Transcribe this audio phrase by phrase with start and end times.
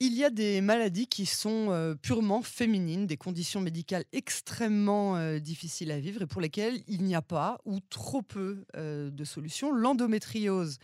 [0.00, 5.40] Il y a des maladies qui sont euh, purement féminines, des conditions médicales extrêmement euh,
[5.40, 9.24] difficiles à vivre et pour lesquelles il n'y a pas ou trop peu euh, de
[9.24, 9.72] solutions.
[9.72, 10.78] L'endométriose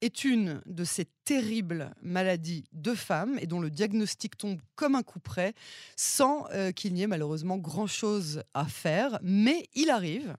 [0.00, 5.02] est une de ces terribles maladies de femmes et dont le diagnostic tombe comme un
[5.02, 5.52] coup près
[5.96, 9.18] sans qu'il n'y ait malheureusement grand-chose à faire.
[9.22, 10.36] Mais il arrive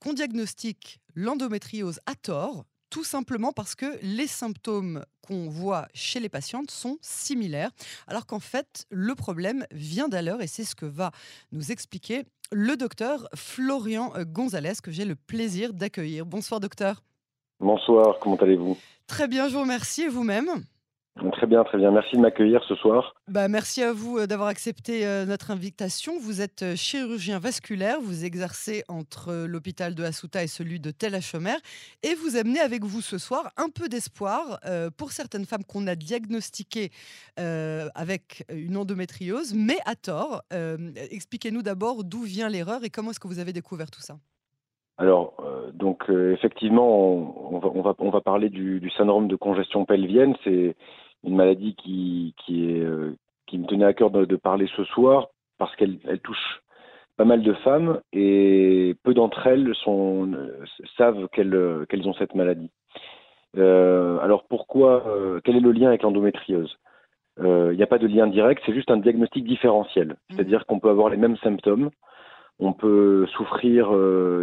[0.00, 6.28] qu'on diagnostique l'endométriose à tort, tout simplement parce que les symptômes qu'on voit chez les
[6.28, 7.70] patientes sont similaires,
[8.06, 11.10] alors qu'en fait, le problème vient d'ailleurs, et c'est ce que va
[11.52, 16.24] nous expliquer le docteur Florian Gonzalez, que j'ai le plaisir d'accueillir.
[16.24, 17.02] Bonsoir docteur.
[17.58, 18.76] Bonsoir, comment allez-vous?
[19.06, 20.64] Très bien, je vous remercie, et vous-même?
[21.32, 21.90] Très bien, très bien.
[21.90, 23.14] Merci de m'accueillir ce soir.
[23.28, 26.18] Bah, merci à vous euh, d'avoir accepté euh, notre invitation.
[26.20, 31.14] Vous êtes euh, chirurgien vasculaire, vous exercez entre l'hôpital de Asuta et celui de Tel
[31.14, 31.56] Achomer
[32.02, 34.58] et vous amenez avec vous ce soir un peu d'espoir
[34.96, 36.90] pour certaines femmes qu'on a diagnostiquées
[37.36, 40.42] avec une endométriose, mais à tort.
[41.10, 44.16] Expliquez-nous d'abord d'où vient l'erreur et comment est-ce que vous avez découvert tout ça
[44.98, 45.34] alors,
[45.74, 46.88] donc effectivement,
[47.52, 50.34] on, va, on, va, parler du, du syndrome de congestion pelvienne.
[50.42, 50.74] C'est
[51.24, 55.28] une maladie qui, qui, est, euh, qui me tenait à cœur de, parler ce soir
[55.58, 56.62] parce qu'elle elle touche
[57.16, 60.30] pas mal de femmes et peu d'entre elles sont,
[60.98, 62.70] savent qu'elles qu'elles ont cette maladie.
[63.56, 66.76] Euh, alors pourquoi euh, Quel est le lien avec l'endométriose?
[67.38, 70.08] Il n'y a pas de lien direct, c'est juste un diagnostic différentiel.
[70.08, 70.14] Mmh.
[70.30, 71.90] C'est-à-dire qu'on peut avoir les mêmes symptômes,
[72.58, 73.90] on peut souffrir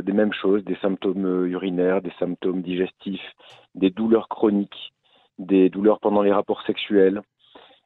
[0.04, 3.34] des mêmes choses, des symptômes urinaires, des symptômes digestifs,
[3.74, 4.94] des douleurs chroniques,
[5.40, 7.22] des douleurs pendant les rapports sexuels,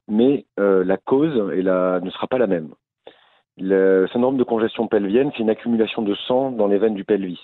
[0.07, 2.73] mais euh, la cause ne sera pas la même.
[3.57, 7.41] Le syndrome de congestion pelvienne, c'est une accumulation de sang dans les veines du pelvis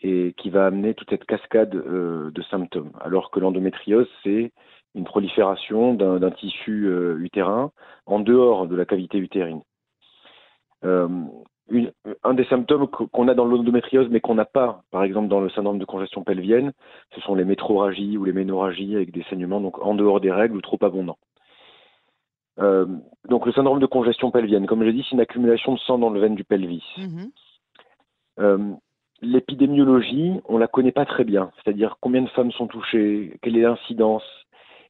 [0.00, 2.92] et qui va amener toute cette cascade euh, de symptômes.
[3.00, 4.52] Alors que l'endométriose, c'est
[4.94, 7.72] une prolifération d'un tissu euh, utérin
[8.06, 9.62] en dehors de la cavité utérine
[12.24, 15.50] un des symptômes qu'on a dans l'endométriose mais qu'on n'a pas, par exemple dans le
[15.50, 16.72] syndrome de congestion pelvienne,
[17.14, 20.56] ce sont les métroragies ou les ménorragies avec des saignements donc en dehors des règles
[20.56, 21.18] ou trop abondants.
[22.60, 22.86] Euh,
[23.28, 26.10] donc le syndrome de congestion pelvienne, comme je dit, c'est une accumulation de sang dans
[26.10, 26.84] le veine du pelvis.
[26.96, 27.30] Mm-hmm.
[28.40, 28.72] Euh,
[29.22, 33.62] l'épidémiologie, on la connaît pas très bien, c'est-à-dire combien de femmes sont touchées, quelle est
[33.62, 34.24] l'incidence.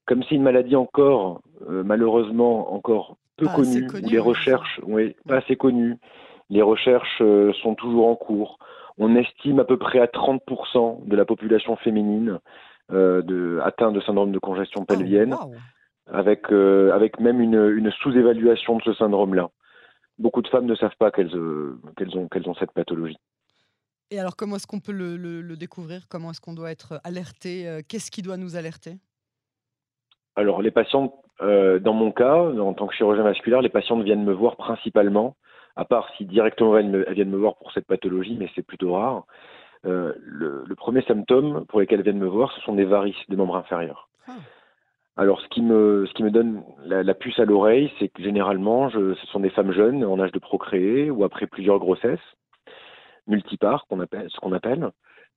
[0.07, 5.37] Comme c'est une maladie encore, euh, malheureusement, encore peu connue, ou les recherches, oui, pas
[5.37, 5.97] assez connues,
[6.51, 8.59] les recherches euh, sont toujours en cours.
[8.97, 12.41] On estime à peu près à 30% de la population féminine
[12.91, 15.37] euh, de, atteinte de syndrome de congestion ah, pelvienne,
[16.11, 19.51] avec, euh, avec même une, sous-évaluation de ce syndrome-là.
[20.19, 21.31] Beaucoup de femmes ne savent pas qu'elles
[21.97, 23.19] qu'elles ont, qu'elles ont cette pathologie.
[24.11, 26.09] Et alors, comment est-ce qu'on peut le, le, découvrir?
[26.09, 27.83] Comment est-ce qu'on doit être alerté?
[27.89, 28.97] Qu'est-ce qui doit nous alerter?
[30.35, 34.33] Alors, les patientes, dans mon cas, en tant que chirurgien vasculaire, les patientes viennent me
[34.33, 35.37] voir principalement
[35.79, 39.25] à part si directement elles, viennent me voir pour cette pathologie, mais c'est plutôt rare.
[39.87, 43.37] Euh, le, premier symptôme pour lesquels elles viennent me voir, ce sont des varices des
[43.37, 44.09] membres inférieurs.
[44.27, 44.33] Ah.
[45.17, 48.89] Alors, ce qui me, ce qui me donne la, puce à l'oreille, c'est que généralement,
[48.89, 52.19] je, ce sont des femmes jeunes en âge de procréer ou après plusieurs grossesses,
[53.29, 54.91] multipares, qu'on appelle, ce qu'on appelle,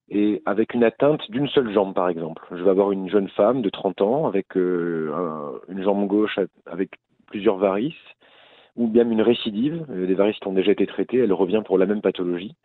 [0.09, 2.43] et avec une atteinte d'une seule jambe, par exemple.
[2.51, 6.89] Je vais avoir une jeune femme de 30 ans avec euh, une jambe gauche avec
[7.27, 7.93] plusieurs varices
[8.75, 11.77] ou bien une récidive, euh, des varices qui ont déjà été traitées, elle revient pour
[11.77, 12.55] la même pathologie.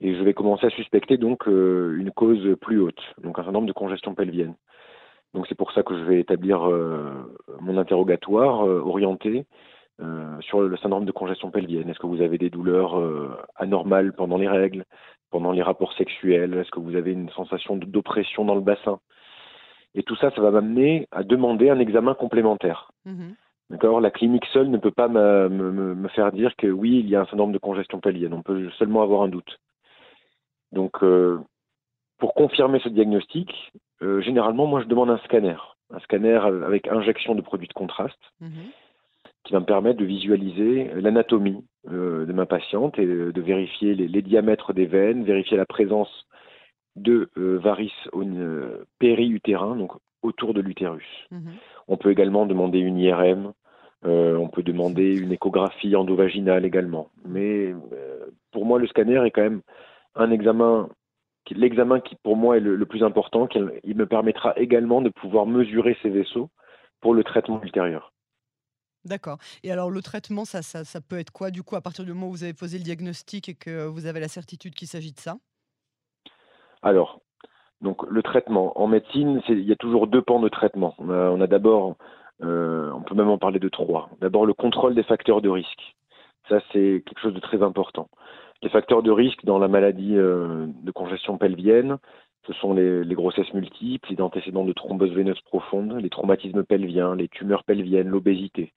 [0.00, 3.66] Et je vais commencer à suspecter donc euh, une cause plus haute, donc un syndrome
[3.66, 4.54] de congestion pelvienne.
[5.34, 7.12] Donc c'est pour ça que je vais établir euh,
[7.60, 9.46] mon interrogatoire orienté
[10.40, 11.88] sur le syndrome de congestion pelvienne.
[11.88, 13.00] Est-ce que vous avez des douleurs
[13.54, 14.84] anormales pendant les règles,
[15.30, 16.54] pendant les rapports sexuels?
[16.54, 18.98] Est-ce que vous avez une sensation d'oppression dans le bassin?
[19.94, 22.90] Et tout ça, ça va m'amener à demander un examen complémentaire.
[23.04, 23.34] Mmh
[24.00, 27.26] la clinique seule ne peut pas me, faire dire que oui, il y a un
[27.26, 28.34] syndrome de congestion pelvienne.
[28.34, 29.58] On peut seulement avoir un doute.
[30.72, 31.38] Donc, euh,
[32.18, 33.50] pour confirmer ce diagnostic,
[34.02, 35.56] euh, généralement, moi, je demande un scanner.
[35.90, 38.70] Un scanner avec injection de produits de contraste mhm.
[39.44, 44.22] qui va me permettre de visualiser l'anatomie euh, de ma patiente et de vérifier les,
[44.22, 46.26] diamètres des veines, vérifier la présence
[46.96, 48.08] de varices
[48.98, 49.92] périutérin, donc
[50.22, 51.26] autour de l'utérus.
[51.30, 51.52] Mhm.
[51.88, 53.52] On peut également demander une IRM,
[54.04, 57.10] euh, on peut demander une échographie endovaginale également.
[57.24, 59.62] Mais euh, pour moi, le scanner est quand même
[60.14, 60.88] un examen,
[61.50, 63.48] l'examen qui pour moi est le, plus important.
[63.84, 66.50] Il me permettra également de pouvoir mesurer ces vaisseaux
[67.00, 68.12] pour le traitement ultérieur.
[69.04, 69.38] D'accord.
[69.64, 72.28] Et alors le traitement, ça, ça, peut être quoi du coup à partir du moment
[72.28, 75.18] où vous avez posé le diagnostic et que vous avez la certitude qu'il s'agit de
[75.18, 75.36] ça?
[76.82, 77.20] Alors,
[77.80, 80.94] donc le traitement en médecine, il y a toujours deux pans de traitement.
[80.98, 81.96] On a, d'abord
[82.42, 84.10] on peut même en parler de trois.
[84.20, 85.96] D'abord, le contrôle des facteurs de risque.
[86.48, 88.08] Ça, c'est quelque chose de très important.
[88.62, 91.98] Les facteurs de risque dans la maladie de congestion pelvienne,
[92.46, 97.28] ce sont les, grossesses multiples, les antécédents de thrombose veineuse profonde, les traumatismes pelviens, les
[97.28, 98.72] tumeurs pelviennes, l'obésité.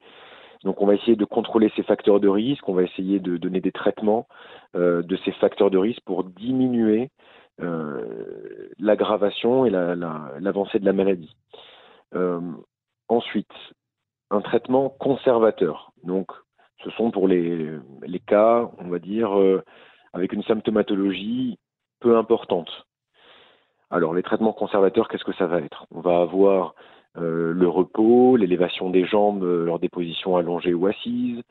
[0.63, 3.61] Donc on va essayer de contrôler ces facteurs de risque, on va essayer de donner
[3.61, 4.27] des traitements
[4.75, 7.09] euh, de ces facteurs de risque pour diminuer
[7.61, 11.35] euh, l'aggravation et l'avancée de la maladie.
[12.15, 12.39] Euh,
[13.07, 13.52] ensuite,
[14.31, 15.92] un traitement conservateur.
[16.04, 16.31] Donc
[16.84, 17.80] ce sont pour les,
[18.28, 19.31] cas, on va dire,
[20.13, 21.57] avec une symptomatologie
[22.00, 22.86] peu importante.
[23.90, 25.86] Alors les traitements conservateurs, qu'est-ce que ça va être?
[25.92, 26.75] On va avoir
[27.18, 31.42] euh, le repos, l'élévation des jambes euh, lors des positions allongées ou assises,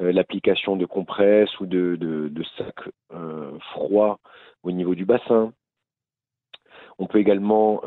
[0.00, 2.88] euh, l'application de compresses ou de, sacs
[3.72, 4.18] froids
[4.62, 5.52] au niveau du bassin.
[6.98, 7.82] On peut également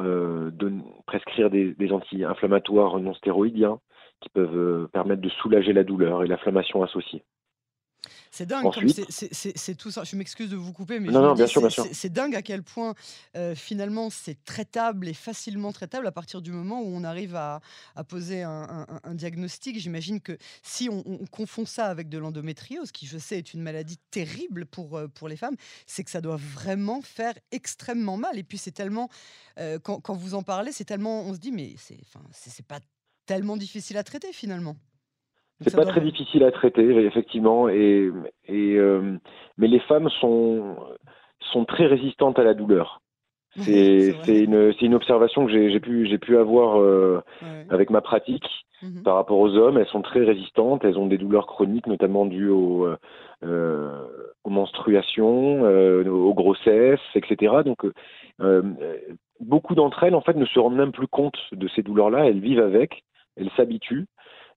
[1.05, 3.79] prescrire des, des anti-inflammatoires non stéroïdiens
[4.21, 7.23] qui peuvent permettre de soulager la douleur et l'inflammation associée.
[8.33, 8.71] C'est dingue,
[9.09, 10.05] c'est tout ça.
[10.05, 11.09] Je m'excuse de vous couper, mais
[11.91, 12.95] c'est dingue à quel point
[13.35, 17.59] euh, finalement c'est traitable et facilement traitable à partir du moment où on arrive à,
[18.07, 19.77] poser un, diagnostic.
[19.79, 23.97] J'imagine que si on, confond ça avec de l'endométriose, qui je sais est une maladie
[24.11, 25.55] terrible pour, euh, pour les femmes,
[25.85, 28.39] c'est que ça doit vraiment faire extrêmement mal.
[28.39, 29.09] Et puis c'est tellement,
[29.59, 32.79] euh, quand, quand, vous en parlez, c'est tellement, on se dit, mais c'est pas
[33.25, 34.77] tellement difficile à traiter finalement.
[35.61, 38.09] C'est pas très difficile à traiter, effectivement, et,
[38.47, 39.17] et euh,
[39.57, 40.75] mais les femmes sont
[41.51, 43.01] sont très résistantes à la douleur.
[43.57, 47.21] C'est une, une observation que j'ai pu, pu avoir euh,
[47.69, 48.47] avec ma pratique
[48.81, 49.03] mhm.
[49.03, 49.77] par rapport aux hommes.
[49.77, 52.87] Elles sont très résistantes, elles ont des douleurs chroniques, notamment dues aux,
[53.43, 54.07] euh,
[54.45, 57.55] aux menstruations, aux grossesses, etc.
[57.65, 57.85] Donc,
[59.41, 62.27] beaucoup d'entre elles, en fait, ne se rendent même plus compte de ces douleurs-là.
[62.27, 63.03] Elles vivent avec,
[63.35, 64.07] elles s'habituent.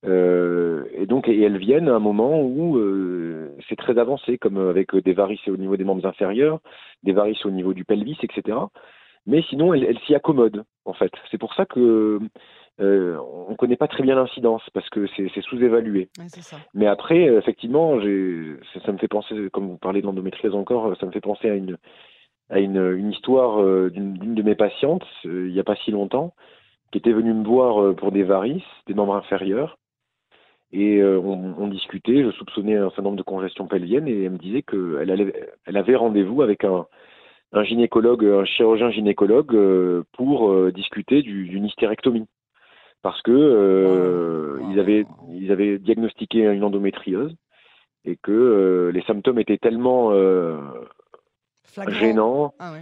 [0.07, 4.59] Euh, et donc, et elles viennent à un moment où euh, c'est très avancé, comme
[4.59, 6.61] avec des varices au niveau des membres inférieurs,
[7.03, 8.59] des varices au niveau du pelvis, etc.
[9.27, 11.13] Mais sinon, elles, s'y accommodent, en fait.
[11.31, 12.21] C'est pour ça que
[12.81, 16.11] euh, on ne connaît pas très bien l'incidence, parce que c'est sous-évalué.
[16.75, 17.99] Mais après, effectivement,
[18.75, 21.55] ça, ça me fait penser, comme vous parlez d'endométriose encore, ça me fait penser à
[21.55, 21.79] une,
[22.51, 26.35] à une, une histoire d'une de mes patientes, il n'y a pas si longtemps,
[26.93, 29.79] qui était venue me voir pour des varices, des membres inférieurs,
[30.73, 34.39] et euh, on, discutait, je soupçonnais un certain nombre de congestions pelviennes et elle me
[34.39, 35.33] disait qu'elle
[35.67, 36.87] elle avait rendez-vous avec un,
[37.63, 42.27] gynécologue, un chirurgien gynécologue euh, pour euh, discuter d'une hystérectomie.
[43.03, 47.37] Parce que ils, avaient, ils avaient diagnostiqué une endométriose
[48.07, 50.11] et que les symptômes étaient tellement
[51.89, 52.73] gênants, ah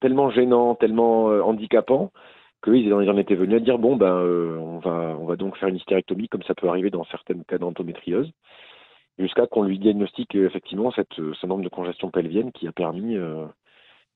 [0.00, 2.12] tellement gênants, tellement handicapants
[2.62, 5.68] qu'ils en étaient venus à dire bon ben euh, on va on va donc faire
[5.68, 8.30] une hystérectomie comme ça peut arriver dans certains cas d'endométriose
[9.18, 13.16] jusqu'à qu'on lui diagnostique euh, effectivement cette, ce nombre de congestion pelvienne qui a permis
[13.16, 13.46] euh,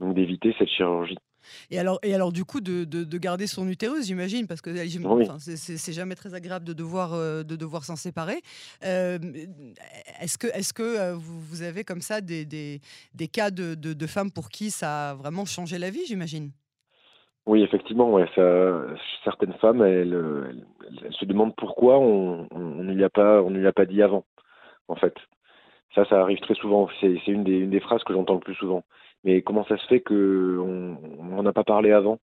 [0.01, 1.19] donc d'éviter cette chirurgie.
[1.73, 5.93] Et alors, et alors du coup, de, de, garder son utérus, j'imagine, parce que c'est
[5.93, 8.41] jamais très agréable de devoir, de devoir s'en séparer.
[8.81, 12.81] est-ce que, est -ce que vous, avez comme ça des, des,
[13.13, 16.53] des cas de, de, femmes pour qui ça a vraiment changé la vie, j'imagine?
[17.47, 18.87] Oui, effectivement, ouais, ça,
[19.25, 20.55] certaines femmes, elles,
[21.11, 24.25] se demandent pourquoi on, ne lui a pas, on ne lui a pas dit avant,
[24.89, 25.15] en fait.
[25.95, 26.89] Ça, ça arrive très souvent.
[27.01, 28.85] C'est une des, une des phrases que j'entends le plus souvent.
[29.25, 32.19] Mais comment ça se fait qu'on n'en a pas parlé avant?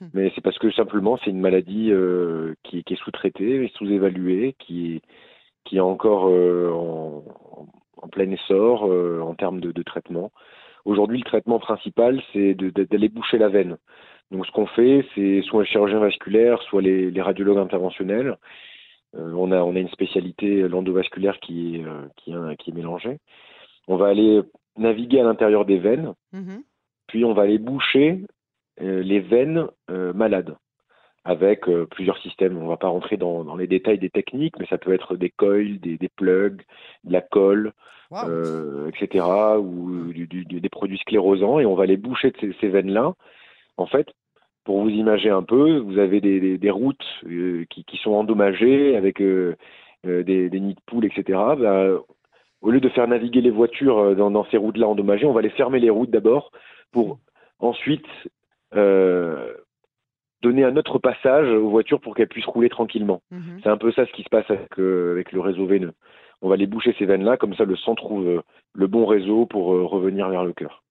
[0.00, 0.08] Hmm.
[0.14, 5.02] Mais c'est parce que simplement, c'est une maladie euh, qui, qui, est sous-traitée, sous-évaluée, qui,
[5.64, 7.24] qui est encore euh, en,
[8.02, 10.32] en, plein essor euh, en termes de, de traitement.
[10.84, 13.76] Aujourd'hui, le traitement principal, c'est d'aller boucher la veine.
[14.30, 18.36] Donc ce qu'on fait, c'est soit les chirurgiens vasculaires, soit les, radiologues interventionnels.
[19.16, 23.18] Euh, on, a, on a une spécialité l'endovasculaire qui est, euh, qui, qui est mélangée.
[23.86, 24.42] On va aller
[24.76, 26.62] naviguer à l'intérieur des veines, mm-hmm.
[27.06, 28.20] puis on va aller boucher
[28.82, 30.56] euh, les veines malades
[31.24, 32.56] avec plusieurs systèmes.
[32.56, 35.16] On ne va pas rentrer dans, dans, les détails des techniques, mais ça peut être
[35.16, 36.62] des coils, des, des plugs,
[37.04, 37.72] de la colle,
[38.88, 39.26] etc.,
[39.58, 43.14] ou du, des produits sclérosants, et on va les boucher de ces, ces veines-là
[43.78, 44.08] en fait,
[44.64, 49.56] pour vous imaginer un peu, vous avez des, routes euh, qui, sont endommagées avec euh,
[50.06, 51.38] euh, des, nids de poules, etc.
[51.58, 51.86] Bah,
[52.60, 55.78] au lieu de faire naviguer les voitures dans, ces routes-là endommagées, on va les fermer
[55.78, 56.50] les routes d'abord
[56.92, 57.18] pour
[57.60, 58.06] ensuite
[60.42, 63.22] donner un autre passage aux voitures pour qu'elles puissent rouler tranquillement.
[63.30, 63.60] Mhm.
[63.62, 65.94] C'est un peu ça ce qui se passe avec, avec le réseau veineux.
[66.42, 68.42] On va les boucher ces veines-là, comme ça le sang trouve
[68.74, 70.82] le bon réseau pour revenir vers le cœur.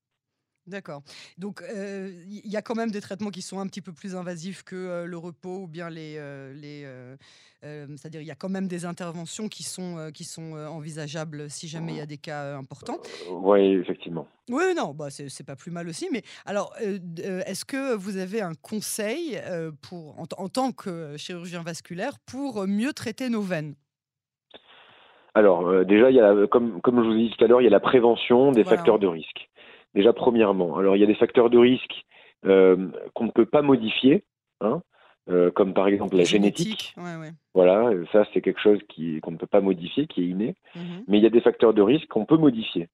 [0.67, 1.01] D'accord.
[1.37, 4.63] Donc, il y a quand même des traitements qui sont un petit peu plus invasifs
[4.63, 6.19] que le repos ou bien les,
[6.53, 6.85] les,
[7.61, 11.93] c'est-à-dire il y a quand même des interventions qui sont, qui sont envisageables si jamais
[11.93, 12.97] il y a des cas importants.
[13.29, 14.27] Oui, effectivement.
[14.49, 16.09] Oui, non, bah, c'est pas plus mal aussi.
[16.11, 19.39] Mais alors, est-ce que vous avez un conseil
[19.81, 23.75] pour, en, tant que chirurgien vasculaire pour mieux traiter nos veines?
[25.33, 27.65] Alors, déjà, il y a, comme, comme je vous ai dit tout à l'heure, il
[27.65, 29.49] y a la prévention des facteurs de risque.
[29.97, 30.77] Déjà, premièrement.
[30.77, 32.05] Alors, il y a des facteurs de risque
[32.43, 34.23] qu'on ne peut pas modifier.
[34.61, 34.81] Hein,
[35.29, 36.95] euh, comme par exemple la génétique.
[37.53, 40.55] Voilà, ça c'est quelque chose qu'on ne peut pas modifier, qui est inné.
[40.73, 41.03] Mhm.
[41.07, 42.87] Mais il y a des facteurs de risque qu'on peut modifier.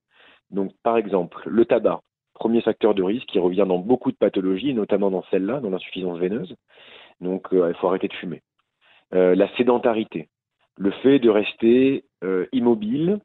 [0.50, 2.02] Donc par exemple, le tabac,
[2.34, 6.18] premier facteur de risque qui revient dans beaucoup de pathologies, notamment dans celle-là, dans l'insuffisance
[6.18, 6.56] veineuse.
[7.22, 8.42] Donc euh, il faut arrêter de fumer.
[9.14, 10.28] Euh, la sédentarité,
[10.78, 12.04] le fait de rester
[12.52, 13.20] immobile,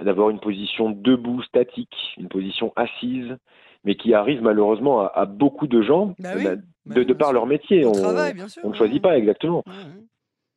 [0.00, 3.36] d'avoir une position debout statique, une position assise,
[3.84, 7.84] mais qui arrive malheureusement à, beaucoup de gens bah bah, bah de, par leur métier.
[7.84, 9.62] on, ne choisit pas exactement.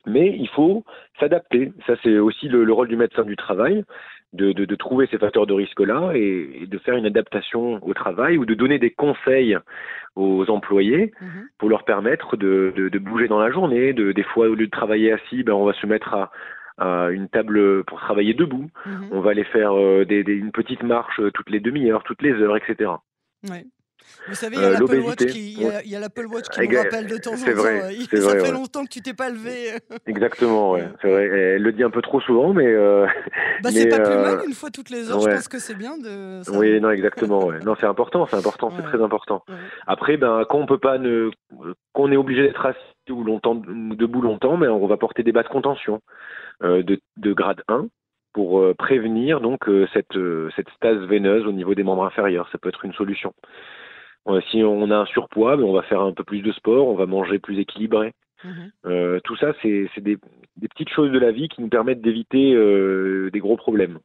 [0.06, 0.86] Mais il faut
[1.20, 1.74] s'adapter.
[1.86, 3.84] Ça, c'est aussi le, rôle du médecin du travail,
[4.32, 8.54] de, trouver ces facteurs de risque-là et, de faire une adaptation au travail ou de
[8.54, 9.58] donner des conseils
[10.16, 11.48] aux employés mhm.
[11.58, 13.92] pour leur permettre de, bouger dans la journée.
[13.92, 16.32] De, des fois, au lieu de travailler assis, ben, on va se mettre à,
[16.80, 18.70] une table pour travailler debout.
[18.86, 19.10] Mhm.
[19.12, 22.92] On va aller faire euh, une petite marche toutes les demi-heures, toutes les heures, etc.
[24.28, 26.68] Vous savez, il y a euh, l'Apple Watch qui, il y a, l'Apple Watch qui
[26.68, 28.22] nous rappelle de temps en temps.
[28.30, 29.78] ça fait longtemps que tu t'es pas levé.
[30.06, 30.88] Exactement, ouais.
[31.02, 31.26] c'est vrai.
[31.26, 32.68] Elle le dit un peu trop souvent, mais.
[32.68, 33.06] Euh,
[33.64, 35.22] bah, c'est pas plus euh, mal une fois toutes les heures.
[35.22, 36.42] Je pense que c'est bien de.
[36.58, 37.46] Oui, non, exactement.
[37.46, 37.60] Ouais.
[37.68, 39.44] Non, c'est important, c'est important, c'est très important.
[39.88, 41.32] Après, ben, quand on peut pas ne,
[41.92, 45.34] qu'on est obligé d'être assis ou longtemps, debout longtemps, mais ben, on va porter des
[45.34, 46.02] bas de contention
[46.62, 47.88] de, de grade 1
[48.38, 52.48] pour euh, prévenir donc euh, cette, euh, cette stase veineuse au niveau des membres inférieurs.
[52.52, 53.34] Ça peut être une solution.
[54.52, 56.94] si on a un surpoids, ben, on va faire un peu plus de sport, on
[56.94, 58.14] va manger plus équilibré.
[58.44, 59.20] Mhm.
[59.24, 60.18] tout ça, c'est des,
[60.58, 62.54] des, petites choses de la vie qui nous permettent d'éviter
[63.34, 63.98] des gros problèmes.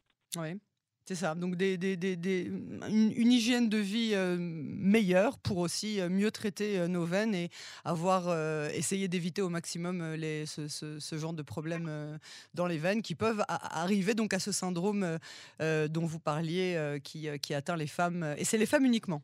[1.05, 2.47] C'est ça, donc des, des, des,
[2.87, 7.49] une, hygiène de vie euh, meilleure pour aussi euh, mieux traiter euh, nos veines et
[7.83, 8.33] avoir
[8.73, 12.17] essayé d'éviter au maximum les, ce, ce, genre de problèmes
[12.53, 15.17] dans les veines qui peuvent arriver donc à ce syndrome
[15.59, 18.33] dont vous parliez qui, qui, atteint les femmes.
[18.37, 19.21] Et c'est les femmes uniquement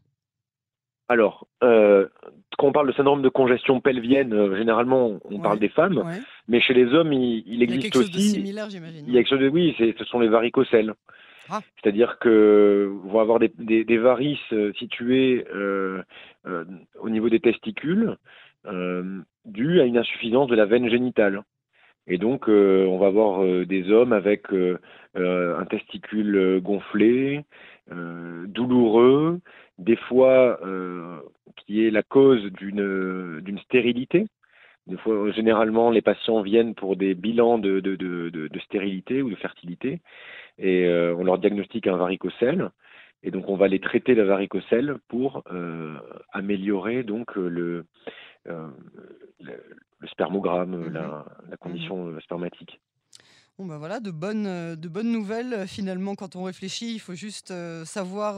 [1.12, 6.04] alors, quand on parle de syndrome de congestion pelvienne, généralement, on parle des femmes,
[6.48, 7.48] mais chez les hommes, il, existe aussi.
[7.48, 9.06] Il y a quelque chose de similaire, j'imagine.
[9.08, 10.94] Il y a quelque chose de, oui, ce sont les varicocèles.
[11.52, 11.62] Ah.
[11.82, 16.04] C'est-à-dire que vont avoir des, varices euh, situées euh,
[16.46, 16.64] euh,
[17.00, 18.18] au niveau des testicules
[18.66, 21.44] euh, dues à une insuffisance de la veine génitale.
[22.08, 27.46] Et donc, on va avoir des hommes avec un testicule gonflé,
[27.88, 29.40] douloureux,
[29.78, 30.60] des fois
[31.56, 34.26] qui est la cause d'une stérilité.
[35.36, 40.02] Généralement, les patients viennent pour des bilans de, de, de, de stérilité ou de fertilité
[40.58, 42.70] et euh, on leur diagnostique un varicocèle.
[43.24, 45.98] Et donc on va les traiter la varicocèle pour euh,
[46.32, 47.86] améliorer donc euh, le,
[48.46, 50.94] le, spermogramme, mhm.
[50.94, 52.22] la, la, condition mhm.
[52.22, 52.80] spermatique.
[53.60, 56.94] Bon ben voilà, de bonnes, de bonnes nouvelles finalement quand on réfléchit.
[56.94, 58.36] Il faut juste savoir.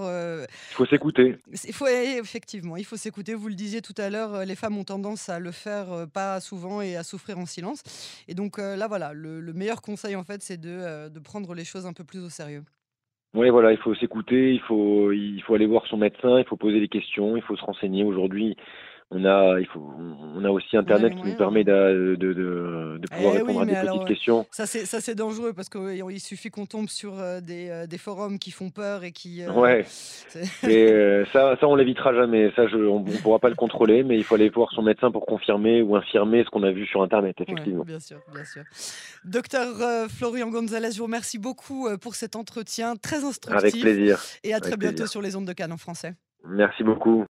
[0.50, 1.36] il faut s'écouter.
[1.68, 3.36] Il faut effectivement, il faut s'écouter.
[3.36, 6.82] Vous le disiez tout à l'heure, les femmes ont tendance à le faire pas souvent
[6.82, 7.84] et à souffrir en silence.
[8.28, 11.86] Et donc là voilà, le, meilleur conseil en fait, c'est de, de prendre les choses
[11.86, 12.64] un peu plus au sérieux.
[13.34, 16.58] Oui, voilà, il faut s'écouter, il faut, il faut aller voir son médecin, il faut
[16.58, 18.04] poser des questions, il faut se renseigner.
[18.04, 18.58] Aujourd'hui,
[19.14, 19.82] on a, il faut,
[20.36, 23.66] on a aussi Internet qui nous permet de, de, de, de pouvoir eh répondre à
[23.66, 24.46] des petites questions.
[24.52, 28.52] Ça, c'est dangereux parce qu'il suffit qu'on tombe sur euh, des, euh, des, forums qui
[28.52, 29.44] font peur et qui.
[29.44, 29.86] Euh, ouais.
[30.68, 32.52] et ça, ça, on l'évitera jamais.
[32.56, 35.12] Ça, je, on ne pourra pas le contrôler, mais il faut aller voir son médecin
[35.12, 37.84] pour confirmer ou infirmer ce qu'on a vu sur Internet, effectivement.
[37.84, 38.64] bien sûr, bien sûr.
[39.26, 39.68] Docteur
[40.10, 43.58] Florian Gonzalez, je vous remercie beaucoup pour cet entretien très instructif.
[43.58, 44.20] Avec plaisir.
[44.44, 46.14] Et à très bientôt sur les ondes de Cannes en français.
[46.48, 47.26] Merci beaucoup.